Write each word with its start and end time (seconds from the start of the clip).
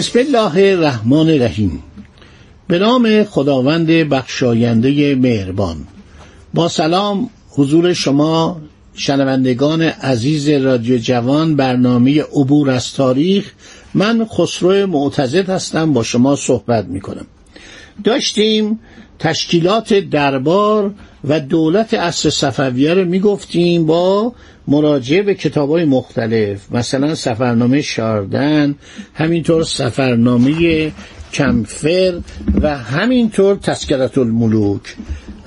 بسم 0.00 0.18
الله 0.18 0.72
الرحمن 0.72 1.30
الرحیم. 1.30 1.82
به 2.68 2.78
نام 2.78 3.24
خداوند 3.24 3.86
بخشاینده 3.86 5.14
مهربان. 5.14 5.76
با 6.54 6.68
سلام 6.68 7.30
حضور 7.50 7.92
شما 7.92 8.60
شنوندگان 8.94 9.82
عزیز 9.82 10.48
رادیو 10.48 10.98
جوان 10.98 11.56
برنامه 11.56 12.22
عبور 12.22 12.70
از 12.70 12.92
تاریخ. 12.92 13.50
من 13.94 14.24
خسرو 14.24 14.86
معتزد 14.86 15.50
هستم 15.50 15.92
با 15.92 16.02
شما 16.02 16.36
صحبت 16.36 16.84
می 16.84 17.00
کنم 17.00 17.26
داشتیم 18.04 18.80
تشکیلات 19.18 19.94
دربار 19.94 20.94
و 21.24 21.40
دولت 21.40 21.94
اصر 21.94 22.30
صفویه 22.30 22.94
رو 22.94 23.04
می‌گفتیم 23.04 23.86
با 23.86 24.32
مراجعه 24.68 25.22
به 25.22 25.34
کتاب 25.34 25.70
های 25.70 25.84
مختلف 25.84 26.72
مثلا 26.72 27.14
سفرنامه 27.14 27.82
شاردن 27.82 28.74
همینطور 29.14 29.64
سفرنامه 29.64 30.92
کمفر 31.32 32.20
و 32.60 32.78
همینطور 32.78 33.56
تسکرت 33.56 34.18
الملوک 34.18 34.96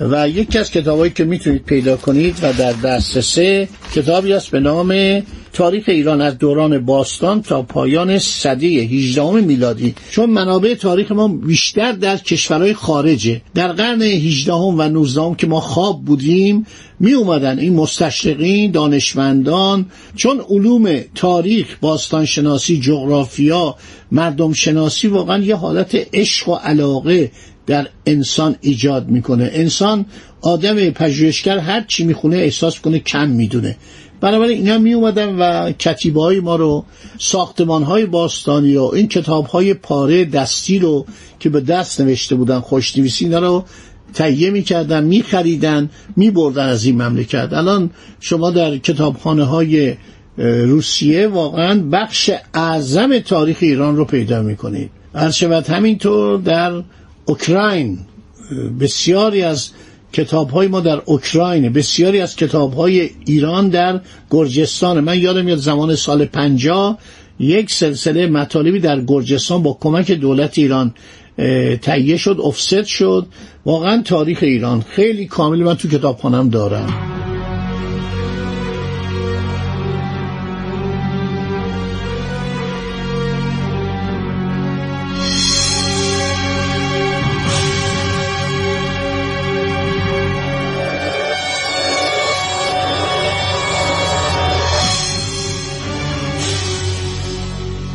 و 0.00 0.28
یکی 0.28 0.58
از 0.58 0.70
کتابایی 0.70 1.12
که 1.12 1.24
می‌تونید 1.24 1.62
پیدا 1.62 1.96
کنید 1.96 2.36
و 2.42 2.52
در 2.52 2.72
دسترسه 2.72 3.68
کتابی 3.94 4.32
است 4.32 4.50
به 4.50 4.60
نام 4.60 5.22
تاریخ 5.54 5.84
ایران 5.88 6.20
از 6.20 6.38
دوران 6.38 6.84
باستان 6.84 7.42
تا 7.42 7.62
پایان 7.62 8.18
سده 8.18 8.66
18 8.66 9.30
میلادی. 9.30 9.94
چون 10.10 10.30
منابع 10.30 10.74
تاریخ 10.74 11.12
ما 11.12 11.28
بیشتر 11.28 11.92
در 11.92 12.16
کشورهای 12.16 12.74
خارجه. 12.74 13.42
در 13.54 13.72
قرن 13.72 14.02
18 14.02 14.52
و 14.52 14.88
19 14.88 15.34
که 15.38 15.46
ما 15.46 15.60
خواب 15.60 16.04
بودیم 16.04 16.66
می 17.00 17.12
اومدن 17.12 17.58
این 17.58 17.74
مستشرقین 17.74 18.70
دانشمندان. 18.70 19.86
چون 20.16 20.40
علوم 20.48 21.00
تاریخ 21.14 21.66
باستانشناسی 21.80 22.80
جغرافیا 22.80 23.76
مردم 24.12 24.52
شناسی 24.52 25.08
واقعا 25.08 25.38
یه 25.38 25.54
حالت 25.54 25.96
عشق 26.12 26.48
و 26.48 26.54
علاقه 26.54 27.30
در 27.66 27.88
انسان 28.06 28.56
ایجاد 28.60 29.08
می‌کنه. 29.08 29.50
انسان 29.52 30.06
آدم 30.40 30.90
پژوهشگر 30.90 31.58
هر 31.58 31.84
چی 31.88 32.04
می‌خونه 32.04 32.36
احساس 32.36 32.80
کنه 32.80 32.98
کم 32.98 33.28
می‌دونه. 33.28 33.76
بنابراین 34.24 34.58
اینا 34.58 34.78
می 34.78 34.92
اومدن 34.92 35.36
و 35.38 35.72
کتیبه 35.72 36.20
های 36.20 36.40
ما 36.40 36.56
رو 36.56 36.84
ساختمان 37.18 37.82
های 37.82 38.06
باستانی 38.06 38.76
و 38.76 38.82
این 38.82 39.08
کتاب 39.08 39.46
های 39.46 39.74
پاره 39.74 40.24
دستی 40.24 40.78
رو 40.78 41.06
که 41.40 41.48
به 41.48 41.60
دست 41.60 42.00
نوشته 42.00 42.34
بودن 42.34 42.60
خوشنویسی 42.60 43.24
اینا 43.24 43.38
رو 43.38 43.64
تهیه 44.14 44.50
می‌کردن 44.50 45.04
میخریدن 45.04 45.90
میبردن 46.16 46.66
از 46.66 46.84
این 46.84 47.02
مملکت. 47.02 47.48
الان 47.52 47.90
شما 48.20 48.50
در 48.50 48.78
کتابخانه 48.78 49.44
های 49.44 49.94
روسیه 50.38 51.28
واقعا 51.28 51.82
بخش 51.92 52.30
اعظم 52.54 53.18
تاریخ 53.18 53.58
ایران 53.60 53.96
رو 53.96 54.04
پیدا 54.04 54.42
می‌کنید. 54.42 54.90
شود 55.32 55.66
همینطور 55.66 56.38
در 56.38 56.82
اوکراین 57.24 57.98
بسیاری 58.80 59.42
از 59.42 59.70
کتاب 60.14 60.50
های 60.50 60.68
ما 60.68 60.80
در 60.80 61.02
اوکراین 61.04 61.72
بسیاری 61.72 62.20
از 62.20 62.36
کتاب 62.36 62.74
های 62.74 63.10
ایران 63.26 63.68
در 63.68 64.00
گرجستان 64.30 65.00
من 65.00 65.18
یادم 65.18 65.44
میاد 65.44 65.58
زمان 65.58 65.94
سال 65.94 66.24
پنجاه 66.24 66.98
یک 67.38 67.70
سلسله 67.70 68.26
مطالبی 68.26 68.80
در 68.80 69.00
گرجستان 69.00 69.62
با 69.62 69.78
کمک 69.80 70.10
دولت 70.10 70.58
ایران 70.58 70.94
تهیه 71.82 72.16
شد 72.16 72.36
افسد 72.44 72.84
شد. 72.84 73.26
واقعا 73.66 74.02
تاریخ 74.02 74.38
ایران 74.42 74.80
خیلی 74.80 75.26
کامل. 75.26 75.58
من 75.58 75.74
تو 75.74 75.88
کتابخانم 75.88 76.48
دارم. 76.48 77.23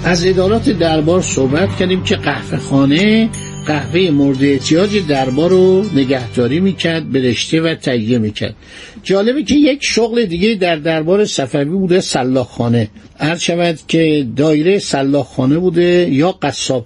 از 0.10 0.26
ادارات 0.26 0.70
دربار 0.70 1.22
صحبت 1.22 1.78
کردیم 1.78 2.04
که 2.04 2.16
قهوه 2.16 2.58
خانه 2.58 3.30
قهوه 3.68 4.12
مورد 4.12 4.44
احتیاج 4.44 5.08
دربار 5.08 5.50
رو 5.50 5.86
نگهداری 5.96 6.60
می‌کرد 6.60 7.12
به 7.12 7.20
رشته 7.22 7.62
و 7.62 7.76
تهیه 7.76 8.18
می‌کرد. 8.18 8.56
جالبه 9.04 9.44
که 9.44 9.56
یک 9.56 9.80
شغل 9.82 10.26
دیگه 10.26 10.56
در 10.56 10.76
دربار 10.76 11.26
صفوی 11.26 11.66
بوده 11.66 12.02
خانه 12.44 12.88
هر 13.20 13.38
شود 13.38 13.80
که 13.88 14.28
دایره 14.36 14.80
خانه 15.24 15.60
بوده 15.60 16.10
یا 16.12 16.40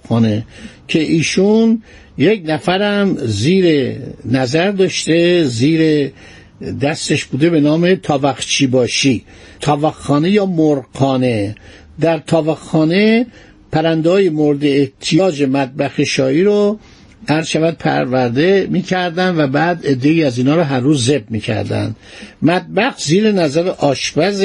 خانه 0.08 0.46
که 0.88 0.98
ایشون 0.98 1.82
یک 2.18 2.42
نفرم 2.46 3.16
زیر 3.16 3.96
نظر 4.24 4.70
داشته 4.70 5.44
زیر 5.44 6.10
دستش 6.82 7.24
بوده 7.24 7.50
به 7.50 7.60
نام 7.60 7.94
تاوخچی 7.94 8.66
باشی 8.66 9.24
تاوخخانه 9.60 10.30
یا 10.30 10.46
مرقانه 10.46 11.54
در 12.00 12.18
تاوخانه 12.18 13.26
پرنده 13.72 14.10
های 14.10 14.28
مورد 14.28 14.64
احتیاج 14.64 15.42
مطبخ 15.42 16.04
شایی 16.04 16.44
رو 16.44 16.78
هر 17.28 17.42
شود 17.42 17.78
پرورده 17.78 18.66
می‌کردن 18.70 19.36
و 19.36 19.46
بعد 19.46 19.80
ادهی 19.84 20.24
از 20.24 20.38
اینا 20.38 20.56
رو 20.56 20.62
هر 20.62 20.80
روز 20.80 21.06
زب 21.06 21.22
می‌کردن. 21.30 21.96
مطبخ 22.42 22.98
زیر 22.98 23.32
نظر 23.32 23.68
آشپز 23.68 24.44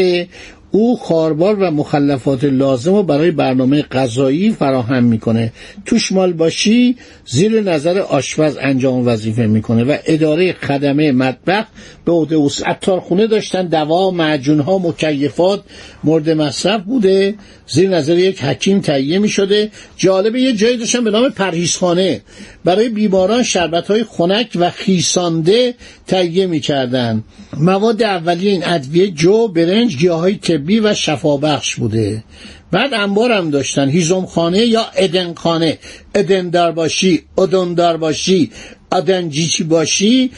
او 0.72 0.98
خاربار 0.98 1.56
و 1.60 1.72
مخلفات 1.72 2.44
لازم 2.44 2.92
رو 2.94 3.04
برای 3.04 3.32
برنامه 3.32 3.82
غذایی 3.82 4.52
فراهم 4.52 5.04
می‌کنه. 5.04 5.54
توش 5.86 6.12
مال 6.12 6.34
باشی 6.34 6.96
زیر 7.26 7.62
نظر 7.62 8.00
آشپز 8.00 8.58
انجام 8.62 9.08
وظیفه 9.08 9.48
می‌کنه 9.48 9.84
و 9.84 9.98
اداره 10.06 10.54
خدمه 10.54 11.12
مطبخ 11.12 11.66
به 12.06 12.12
عهده 12.12 12.36
اوست 12.36 12.64
خونه 13.00 13.28
داشتن 13.28 13.68
دوا 13.68 14.12
معجون 14.12 14.60
ها 14.60 14.78
مکیفات 14.78 15.64
مورد 16.04 16.30
مصرف 16.30 16.82
بوده. 16.82 17.36
زیر 17.68 17.90
نظر 17.90 18.18
یک 18.18 18.44
حکیم 18.44 18.80
تهیه 18.80 19.20
می 19.20 19.30
شده 19.30 19.72
جالبه 19.98 20.42
یه 20.42 20.54
جایی 20.54 20.78
داشتن 20.78 21.04
به 21.04 21.12
نام 21.12 21.30
پرهیزخانه. 21.30 22.22
برای 22.66 22.90
بیماران 22.90 23.44
شربت 23.44 23.88
های 23.88 24.04
خنک 24.04 24.52
و 24.56 24.70
خیسانده 24.70 25.74
تهیه 26.08 26.48
می 26.48 26.60
کردن. 26.60 27.24
مواد 27.58 28.04
اولیه 28.04 28.52
این 28.52 28.66
ادویه 28.66 29.12
جو 29.12 29.48
برنج 29.48 29.98
گیاهای 29.98 30.36
طبی 30.60 30.80
و 30.80 30.94
شفابخش 30.94 31.76
بوده. 31.76 32.24
بعد 32.72 32.94
انبار 32.94 33.32
هم 33.32 33.50
داشتن 33.50 33.90
هیزم 33.90 34.26
خانه 34.26 34.66
یا 34.66 34.86
ادن 34.96 35.34
خانه 35.34 35.78
ادن 36.16 36.50
دار 36.50 36.72
باشی 36.72 37.24
ادن 37.38 37.74
دار 37.74 37.98
باشی 37.98 38.52
ادن 38.92 39.30
جیچی 39.30 39.64
باشی 39.64 40.32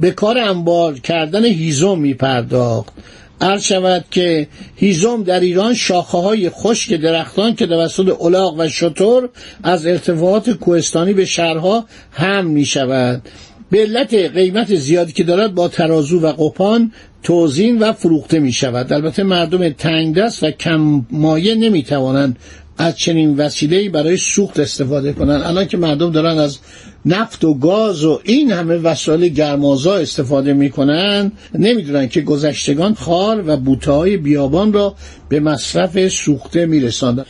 به 0.00 0.10
کار 0.10 0.38
انبار 0.38 0.98
کردن 0.98 1.44
هیزم 1.44 1.98
می 1.98 2.14
پرداخت 2.14 2.92
عرض 3.40 3.62
شود 3.62 4.04
که 4.10 4.48
هیزم 4.76 5.22
در 5.22 5.40
ایران 5.40 5.74
شاخه 5.74 6.18
های 6.18 6.50
خشک 6.50 6.92
درختان 6.92 7.54
که 7.54 7.66
توسط 7.66 8.20
الاغ 8.20 8.54
و 8.58 8.68
شطور 8.68 9.28
از 9.62 9.86
ارتفاعات 9.86 10.50
کوهستانی 10.50 11.12
به 11.12 11.24
شهرها 11.24 11.84
هم 12.12 12.46
می 12.46 12.64
شود 12.64 13.22
به 13.70 13.80
علت 13.80 14.14
قیمت 14.14 14.74
زیادی 14.74 15.12
که 15.12 15.24
دارد 15.24 15.54
با 15.54 15.68
ترازو 15.68 16.20
و 16.20 16.32
قپان 16.32 16.92
توزین 17.22 17.78
و 17.78 17.92
فروخته 17.92 18.38
می 18.38 18.52
شود 18.52 18.92
البته 18.92 19.22
مردم 19.22 19.68
تنگ 19.68 20.14
دست 20.14 20.42
و 20.42 20.50
کم 20.50 21.06
مایه 21.10 21.54
نمی 21.54 21.82
توانند 21.82 22.38
از 22.78 22.96
چنین 22.96 23.36
وسیله 23.36 23.88
برای 23.88 24.16
سوخت 24.16 24.60
استفاده 24.60 25.12
کنند. 25.12 25.42
الان 25.42 25.66
که 25.66 25.76
مردم 25.76 26.12
دارن 26.12 26.38
از 26.38 26.58
نفت 27.06 27.44
و 27.44 27.54
گاز 27.54 28.04
و 28.04 28.20
این 28.24 28.52
همه 28.52 28.76
وسایل 28.76 29.28
گرمازا 29.28 29.94
استفاده 29.94 30.52
می‌کنن 30.52 31.32
نمی‌دونن 31.54 32.08
که 32.08 32.20
گذشتگان 32.20 32.94
خار 32.94 33.44
و 33.46 33.56
بوته 33.56 34.16
بیابان 34.16 34.72
را 34.72 34.94
به 35.28 35.40
مصرف 35.40 36.08
سوخته 36.08 36.66
میرساندن. 36.66 37.24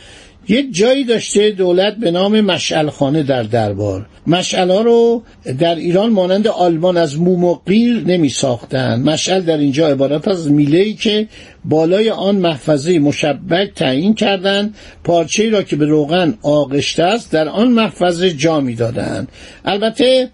یک 0.47 0.75
جایی 0.75 1.03
داشته 1.03 1.51
دولت 1.51 1.95
به 1.95 2.11
نام 2.11 2.41
مشعلخانه 2.41 3.23
در 3.23 3.43
دربار. 3.43 4.05
مشعل 4.27 4.71
رو 4.71 5.23
در 5.59 5.75
ایران 5.75 6.09
مانند 6.09 6.47
آلمان 6.47 6.97
از 6.97 7.19
موم 7.19 7.43
و 7.43 7.55
قیر 7.65 8.03
نمی 8.05 8.29
ساختن. 8.29 9.01
مشعل 9.01 9.41
در 9.41 9.57
اینجا 9.57 9.87
عبارت 9.87 10.27
از 10.27 10.51
میله 10.51 10.93
که 10.93 11.27
بالای 11.65 12.09
آن 12.09 12.35
محفظه 12.35 12.99
مشبک 12.99 13.73
تعیین 13.75 14.13
کردند. 14.13 14.75
پارچه 15.03 15.49
را 15.49 15.63
که 15.63 15.75
به 15.75 15.85
روغن 15.85 16.37
آغشته 16.41 17.03
است 17.03 17.31
در 17.31 17.49
آن 17.49 17.71
محفظه 17.71 18.31
جا 18.31 18.59
می 18.59 18.75
دادن. 18.75 19.27
البته 19.65 20.29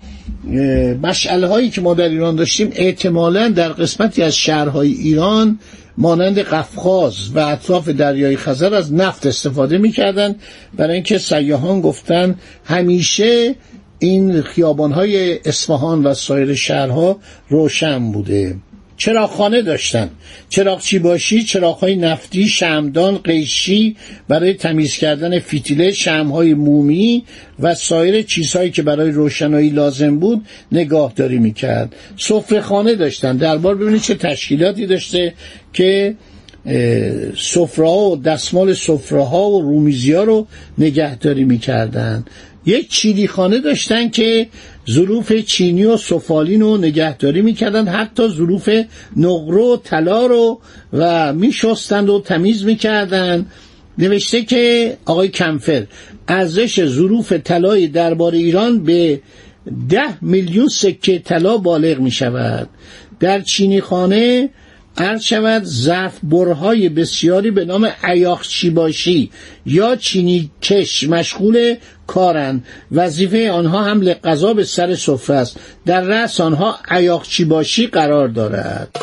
مشعل 1.04 1.44
هایی 1.44 1.69
که 1.69 1.81
ما 1.81 1.94
در 1.94 2.10
ایران 2.10 2.36
داشتیم 2.36 2.69
احتمالا 2.75 3.50
در 3.50 3.69
قسمتی 3.69 4.22
از 4.22 4.36
شهرهای 4.36 4.92
ایران 4.92 5.60
مانند 6.01 6.39
قفقاز 6.39 7.36
و 7.36 7.39
اطراف 7.39 7.89
دریای 7.89 8.38
خزر 8.38 8.74
از 8.74 8.94
نفت 8.94 9.25
استفاده 9.25 9.77
می‌کردند. 9.77 10.36
برای 10.77 10.94
اینکه 10.94 11.18
سیاهان 11.18 11.81
گفتن 11.81 12.36
همیشه 12.65 13.56
این 14.00 14.42
خیابانهای 14.42 15.39
اصفهان 15.45 16.03
و 16.03 16.13
سایر 16.13 16.53
شهرها 16.56 17.19
روشن 17.50 18.12
بوده. 18.12 18.56
چراغخانه 19.01 19.62
داشتن. 19.62 20.09
چراغچی 20.50 21.00
باشی؟ 21.00 21.44
چراغهای 21.44 21.95
نفتی 21.95 22.48
شمدان 22.48 23.18
قیشی 23.18 23.95
برای 24.27 24.53
تمیز 24.53 24.95
کردن 24.95 25.39
فیتیله 25.39 25.92
شمهای 25.92 26.53
مومی 26.53 27.24
و 27.59 27.75
سایر 27.75 28.21
چیزهایی 28.21 28.71
که 28.71 28.81
برای 28.81 29.12
روشنایی 29.12 29.69
لازم 29.69 30.19
بود 30.19 30.45
نگاهداری 30.71 31.39
می‌کرد. 31.39 31.95
سفره 32.18 32.62
خانه 32.62 32.95
داشتن. 32.95 33.38
دربار 33.38 33.75
ببینید 33.75 34.01
چه 34.01 34.15
تشکیلاتی 34.15 34.86
داشته 34.86 35.33
که 35.74 36.15
سفره 37.38 37.86
و 37.88 38.15
دستمال 38.15 38.74
سفره 38.74 39.24
ها 39.24 39.50
و 39.50 39.62
رومیزی 39.62 40.13
ها 40.13 40.24
رو 40.24 40.48
نگهداری 40.77 41.44
می‌کردن. 41.44 42.25
یک 42.65 42.89
چینی 42.89 43.27
خانه 43.27 43.59
داشتن 43.59 44.09
که 44.09 44.48
ظروف 44.89 45.33
چینی 45.33 45.86
و 45.86 45.98
سفالین 45.98 46.62
رو 46.62 46.78
نگهداری 46.78 47.42
می‌کردن 47.42 47.88
حتی 47.88 48.28
ظروف 48.28 48.69
نقره 49.18 49.62
و 49.62 49.78
طلا 49.78 50.25
رو 50.25 50.60
و 50.94 51.33
میشستند 51.33 52.10
و 52.10 52.22
تمیز 52.25 52.66
می‌کردن 52.66 53.45
نوشته 53.98 54.44
که 54.44 54.98
آقای 55.06 55.28
کمفر 55.28 55.88
ارزش 56.28 56.86
ظروف 56.86 57.31
طلای 57.33 57.88
دربار 57.88 58.33
ایران 58.33 58.83
به 58.83 59.22
ده 59.89 60.24
میلیون 60.24 60.68
سکه 60.68 61.19
طلا 61.19 61.57
بالغ 61.57 62.00
می 62.00 62.12
شود 62.12 62.69
در 63.19 63.42
چینی 63.42 63.81
خانه 63.81 64.50
عرض 64.97 65.21
شود 65.21 65.63
ظرف 65.63 66.19
برهای 66.23 66.89
بسیاری 66.89 67.51
به 67.51 67.65
نام 67.65 67.89
عیاخچی 68.03 68.69
باشی 68.69 69.31
یا 69.65 69.95
چینی 69.95 70.51
کش 70.61 71.03
مشغول 71.03 71.75
کارند 72.07 72.65
وظیفه 72.91 73.51
آنها 73.51 73.83
حمل 73.83 74.13
غذا 74.13 74.53
به 74.53 74.63
سر 74.63 74.95
سفره 74.95 75.35
است. 75.35 75.59
در 75.85 76.01
رأس 76.01 76.41
آنها 76.41 76.77
عیاخچی 76.89 77.45
باشی 77.45 77.88
قرار 77.88 78.27
دارد. 78.27 79.00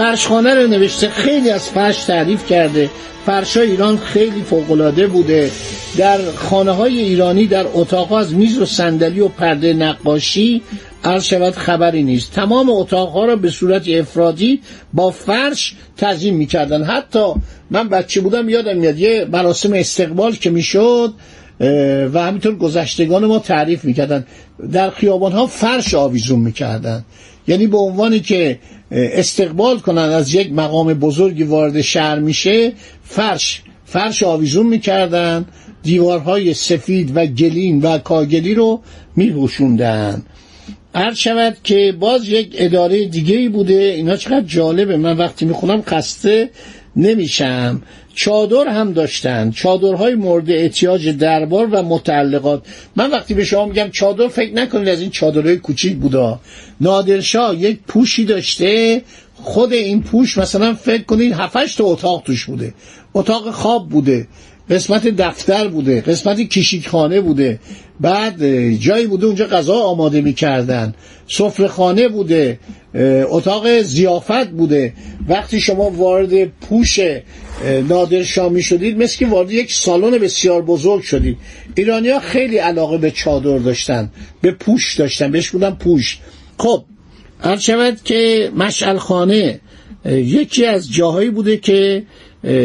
فرشخانه 0.00 0.54
رو 0.54 0.66
نوشته 0.66 1.08
خیلی 1.08 1.50
از 1.50 1.68
فرش 1.68 2.04
تعریف 2.04 2.46
کرده. 2.46 2.90
فرشای 3.26 3.70
ایران 3.70 3.96
خیلی 3.96 4.42
فوقالعاده 4.42 5.06
بوده. 5.06 5.50
در 5.96 6.18
خانه 6.36 6.70
های 6.70 6.98
ایرانی 6.98 7.46
در 7.46 7.66
اتاق 7.74 8.12
از 8.12 8.34
میز 8.34 8.58
و 8.58 8.66
صندلی 8.66 9.20
و 9.20 9.28
پرده 9.28 9.72
نقاشی 9.72 10.62
عرض 11.04 11.24
شود 11.24 11.54
خبری 11.54 12.02
نیست. 12.02 12.32
تمام 12.32 12.70
اتاقها 12.70 13.24
را 13.24 13.36
به 13.36 13.50
صورت 13.50 13.88
افرادی 13.88 14.60
با 14.92 15.10
فرش 15.10 15.74
تزیین 15.96 16.34
می‌کردن. 16.34 16.84
حتی 16.84 17.34
من 17.70 17.88
بچه 17.88 18.20
بودم 18.20 18.48
یادم 18.48 18.76
میاد 18.76 18.98
یه 18.98 19.26
مراسم 19.32 19.72
استقبال 19.72 20.32
که 20.32 20.50
می‌شد 20.50 21.14
و 22.12 22.22
همینطور 22.22 22.56
گذشتگان 22.56 23.26
ما 23.26 23.38
تعریف 23.38 23.84
می‌کردن. 23.84 24.26
در 24.72 24.90
خیابان 24.90 25.32
ها 25.32 25.46
فرش 25.46 25.94
آویزون 25.94 26.38
می‌کردن. 26.38 27.04
یعنی 27.48 27.66
به 27.66 27.78
عنوانی 27.78 28.20
که 28.20 28.58
استقبال 28.90 29.78
کنن 29.78 29.98
از 29.98 30.34
یک 30.34 30.52
مقام 30.52 30.94
بزرگی 30.94 31.42
وارد 31.42 31.80
شهر 31.80 32.18
میشه 32.18 32.72
فرش 33.04 33.62
فرش 33.84 34.22
آویزون 34.22 34.66
می‌کردن 34.66 35.44
دیوارهای 35.82 36.54
سفید 36.54 37.16
و 37.16 37.26
گلین 37.26 37.80
و 37.80 37.98
کاگلی 37.98 38.54
رو 38.54 38.80
میپوشوندن. 39.16 40.22
عرض 40.94 41.16
شود 41.16 41.56
که 41.64 41.94
باز 42.00 42.28
یک 42.28 42.54
اداره 42.58 43.04
دیگه 43.04 43.36
ای 43.36 43.48
بوده. 43.48 43.74
اینا 43.74 44.16
چقدر 44.16 44.46
جالبه. 44.46 44.96
من 44.96 45.16
وقتی 45.16 45.44
می‌خونم 45.44 45.82
خسته 45.82 46.50
نمیشم. 46.96 47.82
چادر 48.14 48.68
هم 48.68 48.92
داشتن. 48.92 49.50
چادرهای 49.50 50.14
مورد 50.14 50.50
احتیاج 50.50 51.08
دربار 51.08 51.68
و 51.72 51.82
متعلقات. 51.82 52.62
من 52.96 53.10
وقتی 53.10 53.34
به 53.34 53.44
شما 53.44 53.66
میگم 53.66 53.90
چادر 53.90 54.28
فکر 54.28 54.54
نکنید 54.54 54.88
از 54.88 55.00
این 55.00 55.10
چادرهای 55.10 55.56
کوچیک 55.56 55.96
بودا. 55.96 56.40
نادرشاه 56.80 57.56
یک 57.56 57.78
پوشی 57.86 58.24
داشته. 58.24 59.02
خود 59.34 59.72
این 59.72 60.02
پوش 60.02 60.38
مثلا 60.38 60.74
فکر 60.74 61.02
کنید 61.02 61.32
هفتش 61.32 61.74
تا 61.74 61.84
اتاق 61.84 62.22
توش 62.22 62.44
بوده. 62.44 62.74
اتاق 63.14 63.50
خواب 63.50 63.88
بوده. 63.88 64.28
قسمت 64.70 65.06
دفتر 65.06 65.68
بوده 65.68 66.00
قسمت 66.00 66.40
کشیکخانه 66.40 67.20
بوده. 67.20 67.58
بعد 68.00 68.44
جایی 68.74 69.06
بوده 69.06 69.26
اونجا 69.26 69.46
غذا 69.46 69.74
آماده 69.74 70.20
می‌کردن. 70.20 70.94
سفره 71.28 71.68
خانه 71.68 72.08
بوده 72.08 72.58
اتاق 73.28 73.82
زیافت 73.82 74.48
بوده. 74.50 74.92
وقتی 75.28 75.60
شما 75.60 75.90
وارد 75.90 76.44
پوش 76.44 77.00
نادر 77.88 78.22
شامی 78.22 78.62
شدید 78.62 78.98
مثل 78.98 79.18
که 79.18 79.26
وارد 79.26 79.50
یک 79.50 79.72
سالن 79.72 80.18
بسیار 80.18 80.62
بزرگ 80.62 81.02
شدید. 81.02 81.36
ایرانی 81.74 82.08
ها 82.08 82.20
خیلی 82.20 82.56
علاقه 82.58 82.98
به 82.98 83.10
چادر 83.10 83.58
داشتن 83.58 84.10
به 84.40 84.50
پوش 84.50 84.94
داشتن 84.94 85.30
بهش 85.30 85.50
بودن 85.50 85.70
پوش. 85.70 86.18
خب 86.58 86.84
هر 87.40 87.94
که 88.04 88.50
مشعل 88.56 88.96
خانه 88.96 89.60
یکی 90.06 90.66
از 90.66 90.92
جاهایی 90.92 91.30
بوده 91.30 91.56
که 91.56 92.02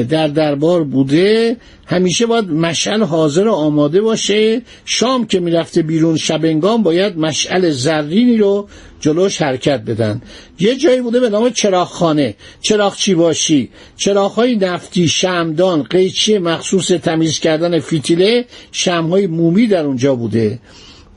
در 0.09 0.27
دربار 0.27 0.83
بوده 0.83 1.57
همیشه 1.85 2.25
باید 2.25 2.49
مشعل 2.49 3.03
حاضر 3.03 3.47
و 3.47 3.51
آماده 3.51 4.01
باشه. 4.01 4.61
شام 4.85 5.27
که 5.27 5.39
می‌رفته 5.39 5.81
بیرون 5.81 6.17
شبنگام 6.17 6.83
باید 6.83 7.17
مشعل 7.17 7.71
زرینی 7.71 8.37
رو 8.37 8.67
جلوش 8.99 9.41
حرکت 9.41 9.81
بدن. 9.81 10.21
یه 10.59 10.75
جایی 10.75 11.01
بوده 11.01 11.19
به 11.19 11.29
نام 11.29 11.49
چراغخانه. 11.49 12.35
چراغچی 12.61 13.15
باشی؟ 13.15 13.69
چراغهای 13.97 14.55
نفتی 14.55 15.07
شمدان 15.07 15.83
قیچی 15.83 16.37
مخصوص 16.37 16.91
تمیز 16.91 17.39
کردن 17.39 17.79
فیتیله 17.79 18.45
شمهای 18.71 19.27
مومی 19.27 19.67
در 19.67 19.85
اونجا 19.85 20.15
بوده. 20.15 20.59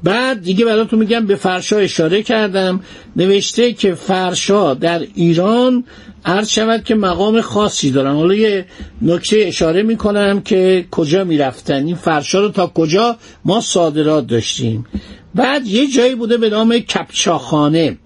بعد 0.02 0.43
دیگه 0.43 0.64
براتون 0.64 0.99
میگم 0.99 1.26
به 1.26 1.37
فرشا 1.37 1.76
اشاره 1.76 2.23
کردم. 2.23 2.81
نوشته 3.17 3.73
که 3.73 3.95
فرشا 3.95 4.75
در 4.75 5.07
ایران 5.14 5.85
عرض 6.25 6.49
شود 6.49 6.85
که 6.85 6.95
مقام 6.95 7.40
خاصی 7.40 7.90
دارن. 7.90 8.14
حالا 8.14 8.35
یه 8.35 8.67
نکته 9.02 9.37
اشاره 9.37 9.83
می‌کنم 9.83 10.40
که 10.40 10.85
کجا 10.90 11.25
می‌رفتن. 11.25 11.87
این 11.87 11.97
فرشا 11.97 12.40
رو 12.40 12.49
تا 12.49 12.67
کجا 12.67 13.17
ما 13.45 13.61
صادرات 13.61 14.26
داشتیم. 14.26 14.87
بعد 15.35 15.67
یه 15.67 15.87
جایی 15.87 16.14
بوده 16.14 16.37
به 16.37 16.50
نام 16.50 16.78
کپچاخانه. 16.78 17.99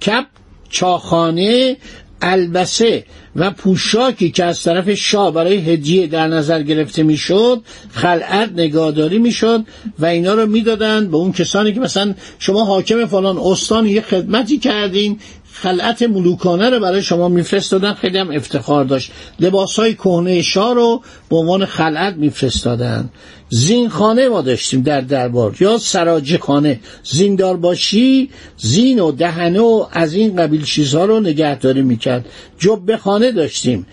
کپ 0.00 0.24
چاخانه 0.70 1.76
البسه 2.22 3.04
و 3.36 3.50
پوشاکی 3.50 4.30
که 4.30 4.44
از 4.44 4.62
طرف 4.62 4.90
شاه 4.90 5.32
برای 5.34 5.56
هدیه 5.56 6.06
در 6.06 6.28
نظر 6.28 6.62
گرفته 6.62 7.02
می‌شد 7.02 7.62
خلعت 7.92 8.50
نگهداری 8.56 9.18
می‌شد 9.18 9.64
و 9.98 10.06
اینا 10.06 10.34
رو 10.34 10.46
می‌دادند 10.46 11.10
به 11.10 11.16
اون 11.16 11.32
کسانی 11.32 11.72
که 11.72 11.80
مثلا 11.80 12.14
شما 12.38 12.64
حاکم 12.64 13.06
فلان 13.06 13.38
استان 13.38 13.86
یه 13.86 14.00
خدمتی 14.00 14.58
کردین 14.58 15.18
خلعت 15.52 16.02
ملوکانه 16.02 16.70
رو 16.70 16.80
برای 16.80 17.02
شما 17.02 17.28
میفرستادن. 17.28 17.94
خیلی 17.94 18.18
هم 18.18 18.30
افتخار 18.30 18.84
داشت. 18.84 19.12
لباس 19.40 19.78
های 19.78 19.94
کهنه 19.94 20.42
شاه 20.42 20.74
رو 20.74 21.02
به 21.30 21.36
عنوان 21.36 21.64
خلعت 21.64 22.14
میفرستادن. 22.16 23.10
زین 23.48 23.88
خانه 23.88 24.28
ما 24.28 24.42
داشتیم 24.42 24.82
در 24.82 25.00
دربار. 25.00 25.56
یا 25.60 25.78
سراجه 25.78 26.38
خانه 26.38 26.80
زیندار 27.04 27.56
باشی 27.56 28.30
زین 28.56 29.00
و 29.00 29.12
دهنه 29.12 29.60
و 29.60 29.86
از 29.92 30.14
این 30.14 30.36
قبیل 30.36 30.64
چیزها 30.64 31.04
رو 31.04 31.20
نگهداری 31.20 31.82
می‌کرد. 31.82 32.26
جبه 32.58 32.96
خانه 32.96 33.32
داشتیم. 33.32 33.86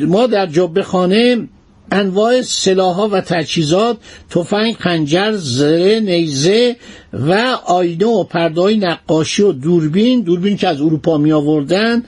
ما 0.00 0.26
در 0.26 0.46
جبه 0.46 0.82
خانه 0.82 1.48
انواع 1.92 2.42
سلاحها 2.42 3.08
و 3.08 3.20
تجهیزات 3.20 3.96
تفنگ 4.30 4.74
خنجر 4.74 5.32
زره 5.32 6.00
نیزه 6.00 6.76
و 7.12 7.32
آینه 7.66 8.06
و 8.06 8.24
پردهای 8.24 8.76
نقاشی 8.76 9.42
و 9.42 9.52
دوربین. 9.52 10.20
دوربین 10.20 10.56
که 10.56 10.68
از 10.68 10.80
اروپا 10.80 11.18
می 11.18 11.32
آوردن 11.32 12.02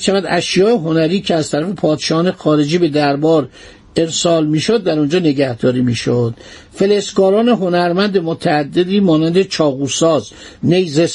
شود 0.00 0.24
اشیاء 0.28 0.76
هنری 0.76 1.20
که 1.20 1.34
از 1.34 1.50
طرف 1.50 1.68
پادشاهان 1.72 2.30
خارجی 2.30 2.78
به 2.78 2.88
دربار 2.88 3.48
ارسال 3.96 4.46
می‌شد 4.46 4.82
در 4.82 4.98
اونجا 4.98 5.18
نگهداری 5.18 5.80
می‌شد. 5.80 6.34
فلسکاران 6.72 7.48
هنرمند 7.48 8.18
متعددی 8.18 9.00
مانند 9.00 9.42
چاقوساز 9.42 10.30
نیزه 10.62 11.08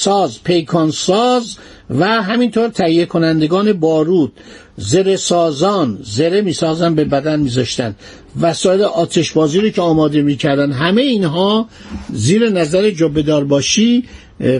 پیکانساز 0.44 1.58
و 1.90 2.06
همینطور 2.06 2.68
تهیه 2.68 3.06
کنندگان 3.06 3.74
بارود. 3.74 4.34
زره 4.78 5.16
سازان 5.16 6.00
زره 6.04 6.42
می‌سازن 6.42 6.96
به 6.96 7.06
بدن 7.06 7.40
میذاشتن. 7.40 7.96
وسایل 8.42 8.82
آتشبازی 8.82 9.60
رو 9.62 9.70
که 9.70 9.82
آماده 9.82 10.22
می‌کردن 10.22 10.72
همه 10.72 11.02
اینها 11.02 11.68
زیر 12.14 12.50
نظر 12.50 12.90
جبهدار 12.90 13.44
باشی 13.44 14.04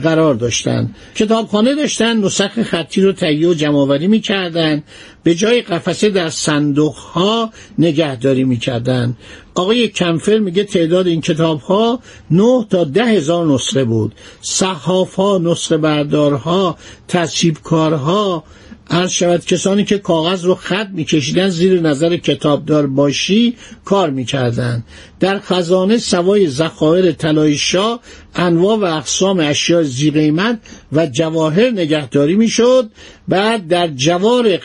قرار 0.04 0.36
داشتن. 0.36 0.96
کتابخانه 1.16 1.76
داشتن 1.76 2.18
نسخ 2.18 2.62
خطی 2.64 3.02
رو 3.02 3.12
تهیه 3.12 3.48
و 3.50 3.54
جمعآوری 3.54 4.08
می‌کردن. 4.08 4.84
به 5.24 5.36
جای 5.36 5.62
قفسه 5.62 6.10
در 6.10 6.30
صندوق 6.30 6.96
ها 6.96 7.50
نگهداری 7.78 8.44
می‌کردن. 8.44 9.18
آقای 9.56 9.88
کمفر 9.88 10.40
میگه 10.40 10.64
تعداد 10.64 11.08
این 11.08 11.22
کتاب 11.22 11.62
ها 11.62 12.00
نه 12.32 12.66
تا 12.70 12.84
ده 12.84 13.06
هزار 13.06 13.46
نسخه 13.46 13.84
بود. 13.84 14.16
صحاف 14.42 15.16
ها 15.16 15.38
نسخه 15.38 15.78
بردارها 15.78 16.78
تصیبکارها 17.08 18.44
عرض 18.90 19.12
شود 19.12 19.46
کسانی 19.46 19.86
که 19.86 19.98
کاغذ 19.98 20.46
رو 20.46 20.56
خط 20.56 20.88
میکشیدن 20.94 21.50
زیر 21.50 21.82
نظر 21.82 22.18
کتابدار 22.18 22.88
باشی 22.88 23.56
کار 23.86 24.10
می‌کردند. 24.10 24.84
در 25.20 25.40
خزانه 25.40 25.98
سوای 25.98 26.50
ذخایر 26.50 27.12
طلای 27.12 27.58
شاه 27.58 28.00
انواع 28.36 28.78
و 28.78 28.84
اقسام 28.84 29.40
اشیاء 29.40 29.84
زیقیمت 29.84 30.60
و 30.92 31.08
جواهر 31.08 31.70
نگهداری 31.70 32.36
می‌شد. 32.36 32.90
بعد 33.28 33.68
در 33.68 33.88
جوار 33.88 34.60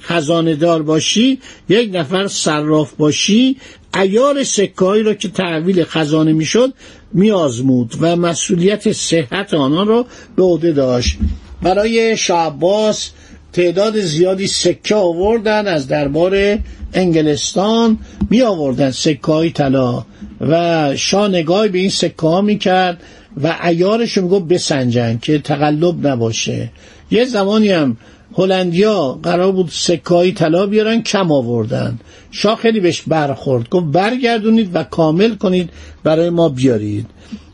خزانه 0.00 0.54
دار 0.54 0.82
باشی 0.82 1.38
یک 1.68 1.90
نفر 1.92 2.28
صراف 2.28 2.92
باشی 2.92 3.56
ایار 3.94 4.44
سکایی 4.44 5.02
را 5.02 5.14
که 5.14 5.28
تحویل 5.28 5.84
خزانه 5.84 6.32
می‌شد 6.32 6.74
میآزمود 7.12 7.94
و 8.00 8.16
مسئولیت 8.16 8.92
صحت 8.92 9.54
آنها 9.54 9.82
را 9.82 10.06
به 10.36 10.42
عهده 10.42 10.72
داشت. 10.72 11.18
برای 11.62 12.16
شعباس 12.16 13.10
تعداد 13.54 14.00
زیادی 14.00 14.46
سکه 14.46 14.94
آوردن 14.94 15.66
از 15.68 15.88
دربار 15.88 16.58
انگلستان 16.94 17.98
می 18.30 18.42
آوردن 18.42 18.90
سکه 18.90 19.26
های 19.26 19.50
طلا 19.50 20.04
و 20.40 20.92
شاه 20.96 21.28
نگاهی 21.28 21.68
به 21.68 21.78
این 21.78 21.90
سکه 21.90 22.22
ها 22.22 22.40
می 22.40 22.58
کرد 22.58 23.02
و 23.42 23.56
ایارش 23.64 24.12
رو 24.12 24.40
بسنجن 24.40 25.18
که 25.22 25.38
تقلب 25.38 26.06
نباشه. 26.06 26.70
یه 27.10 27.24
زمانی 27.24 27.70
هم 27.70 27.96
هلندیا 28.34 29.18
قرار 29.22 29.52
بود 29.52 29.68
سکایی 29.72 30.32
طلا 30.32 30.66
بیارن 30.66 31.02
کم 31.02 31.32
آوردن. 31.32 31.98
شاه 32.30 32.56
خیلی 32.56 32.80
بهش 32.80 33.02
برخورد 33.02 33.68
گفت 33.68 33.86
برگردونید 33.86 34.70
و 34.74 34.82
کامل 34.82 35.34
کنید 35.34 35.70
برای 36.04 36.30
ما 36.30 36.48
بیارید. 36.48 37.06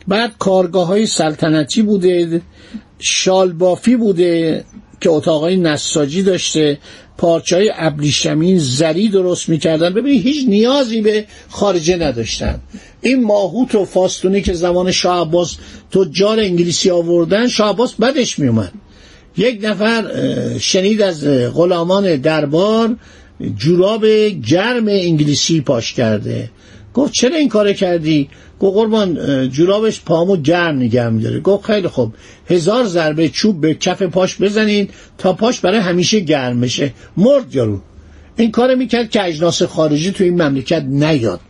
بعد 0.08 0.32
کارگاه 0.38 0.86
های 0.86 1.06
سلطنتی 1.06 1.82
بوده 1.82 2.42
شال 2.98 3.52
بافی 3.52 3.96
بوده 3.96 4.64
که 5.00 5.10
اتاقای 5.10 5.56
نساجی 5.56 6.22
داشته 6.22 6.78
پارچه 7.18 7.56
های 7.56 7.72
ابریشمین 7.76 8.58
زری 8.58 9.08
درست 9.08 9.48
می‌کردن. 9.48 9.94
ببینید 9.94 10.22
هیچ 10.22 10.48
نیازی 10.48 11.00
به 11.00 11.24
خارجه 11.48 11.96
نداشتن. 11.96 12.60
این 13.00 13.24
ماهوت 13.24 13.74
و 13.74 13.84
فاستونی 13.84 14.42
که 14.42 14.52
زمان 14.52 14.90
شاه 14.90 15.20
عباس 15.20 15.56
تجار 15.90 16.40
انگلیسی 16.40 16.90
آوردن 16.90 17.48
شاه 17.48 17.70
عباس 17.70 17.94
بدش 17.94 18.38
میومد 18.38 18.72
یک 19.36 19.58
نفر 19.62 20.04
شنید 20.58 21.02
از 21.02 21.24
غلامان 21.26 22.16
دربار 22.16 22.96
جوراب 23.56 24.06
گرم 24.48 24.88
انگلیسی 24.88 25.60
پاش 25.60 25.92
کرده. 25.92 26.50
گفت 26.94 27.12
چرا 27.12 27.36
این 27.36 27.48
کار 27.48 27.72
کردی؟ 27.72 28.28
گفت 28.60 28.76
قربان 28.76 29.48
جورابش 29.48 30.00
پامو 30.00 30.36
گرم 30.36 30.76
نگه 30.76 31.08
میداره. 31.08 31.40
گفت 31.40 31.64
خیلی 31.64 31.88
خوب. 31.88 32.14
هزار 32.46 32.84
ضربه 32.84 33.28
چوب 33.28 33.60
به 33.60 33.74
کف 33.74 34.02
پاش 34.02 34.40
بزنید 34.40 34.90
تا 35.18 35.32
پاش 35.32 35.60
برای 35.60 35.78
همیشه 35.78 36.20
گرم 36.20 36.60
بشه. 36.60 36.92
مرد 37.16 37.54
یارو. 37.54 37.80
این 38.36 38.50
کار 38.50 38.74
می‌کرد 38.74 39.10
که 39.10 39.24
اجناس 39.24 39.62
خارجی 39.62 40.12
تو 40.12 40.24
این 40.24 40.42
مملکت 40.42 40.82
نیاد. 40.82 41.40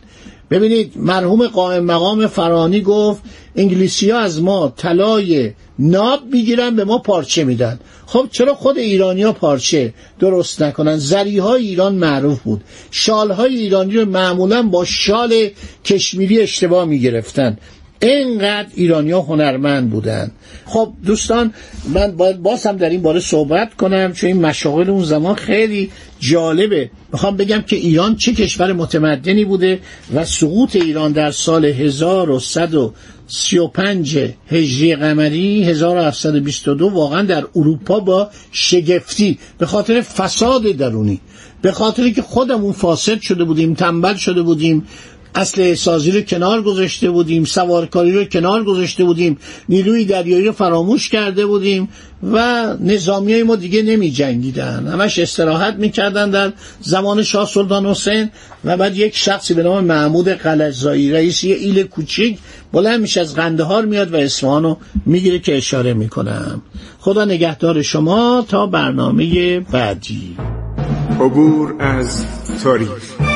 ببینید 0.51 0.93
مرحوم 0.95 1.47
قائم 1.47 1.83
مقام 1.83 2.27
فرانی 2.27 2.81
گفت 2.81 3.21
انگلیسی 3.55 4.09
ها 4.09 4.19
از 4.19 4.41
ما 4.41 4.73
طلای 4.77 5.51
ناب 5.79 6.19
می‌گیرن 6.31 6.75
به 6.75 6.83
ما 6.83 6.97
پارچه 6.97 7.43
میدن. 7.43 7.79
خب 8.05 8.27
چرا 8.31 8.55
خود 8.55 8.77
ایرانی 8.77 9.23
ها 9.23 9.31
پارچه 9.31 9.93
درست 10.19 10.61
نکنن؟ 10.61 10.97
زری 10.97 11.37
های 11.37 11.67
ایران 11.67 11.95
معروف 11.95 12.39
بود. 12.39 12.63
شال 12.91 13.31
های 13.31 13.55
ایرانی 13.55 13.93
رو 13.93 14.05
معمولا 14.05 14.63
با 14.63 14.85
شال 14.85 15.49
کشمیری 15.85 16.41
اشتباه 16.41 16.85
می‌گرفتن. 16.85 17.57
اینقدر 18.01 18.67
ایرانی 18.75 19.11
ها 19.11 19.21
هنرمند 19.21 19.89
بودن. 19.89 20.31
خب 20.65 20.93
دوستان 21.05 21.53
من 21.93 22.11
باید 22.11 22.41
باز 22.41 22.65
هم 22.65 22.77
در 22.77 22.89
این 22.89 23.01
باره 23.01 23.19
صحبت 23.19 23.73
کنم 23.73 24.13
چون 24.13 24.27
این 24.27 24.41
مشاغل 24.41 24.89
اون 24.89 25.03
زمان 25.03 25.35
خیلی 25.35 25.91
جالبه. 26.19 26.89
می‌خوام 27.13 27.37
بگم 27.37 27.61
که 27.61 27.75
ایران 27.75 28.15
چه 28.15 28.33
کشور 28.33 28.73
متمدنی 28.73 29.45
بوده 29.45 29.79
و 30.15 30.25
سقوط 30.25 30.75
ایران 30.75 31.11
در 31.11 31.31
سال 31.31 31.65
1135 31.65 34.17
هجری 34.47 34.95
قمری 34.95 35.63
1722 35.63 36.89
واقعا 36.89 37.21
در 37.21 37.43
اروپا 37.55 37.99
با 37.99 38.29
شگفتی 38.51 39.39
به 39.57 39.65
خاطر 39.65 40.01
فساد 40.01 40.63
درونی. 40.63 41.21
به 41.61 41.71
خاطری 41.71 42.13
که 42.13 42.21
خودمون 42.21 42.71
فاسد 42.71 43.21
شده 43.21 43.43
بودیم 43.43 43.73
تنبل 43.73 44.15
شده 44.15 44.41
بودیم. 44.41 44.87
اصل 45.35 45.73
سازی 45.73 46.11
رو 46.11 46.21
کنار 46.21 46.61
گذاشته 46.61 47.11
بودیم 47.11 47.45
سوارکاری 47.45 48.11
رو 48.11 48.23
کنار 48.23 48.63
گذاشته 48.63 49.03
بودیم 49.03 49.37
نیروی 49.69 50.05
دریایی 50.05 50.45
رو 50.45 50.51
فراموش 50.51 51.09
کرده 51.09 51.45
بودیم 51.45 51.89
و 52.23 52.65
نظامی 52.79 53.33
های 53.33 53.43
ما 53.43 53.55
دیگه 53.55 53.81
نمی 53.81 54.11
جنگیدن. 54.11 54.87
همش 54.87 55.19
استراحت 55.19 55.75
می‌کردن 55.75 56.29
در 56.29 56.53
زمان 56.81 57.23
شاه 57.23 57.47
سلطان 57.47 57.85
حسین 57.85 58.29
و 58.65 58.77
بعد 58.77 58.97
یک 58.97 59.17
شخصی 59.17 59.53
به 59.53 59.63
نام 59.63 59.83
محمود 59.83 60.29
قلعزایی 60.29 61.11
رئیس 61.11 61.43
یه 61.43 61.55
ایل 61.55 61.83
کوچیک 61.83 62.37
بلند 62.73 63.01
میشه 63.01 63.21
از 63.21 63.35
قندهار 63.35 63.85
میاد 63.85 64.13
و 64.13 64.15
اصفهان 64.15 64.63
رو 64.63 64.77
می‌گیره 65.05 65.39
که 65.39 65.57
اشاره 65.57 65.93
می‌کنم 65.93 66.61
خدا 66.99 67.25
نگهدار 67.25 67.81
شما 67.81 68.45
تا 68.49 68.65
برنامه 68.67 69.59
بعدی. 69.59 70.37
عبور 71.19 71.75
از 71.79 72.25
تاریخ. 72.63 73.30